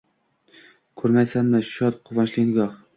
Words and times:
Ko’rmayapsanmi, 1.03 1.63
shod, 1.75 2.03
quvonchli 2.11 2.51
nigoh 2.53 2.87